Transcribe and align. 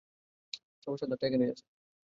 সমস্যার 0.83 1.09
দাঁতটা 1.09 1.25
এখানেই 1.27 1.51
আছে। 1.53 1.63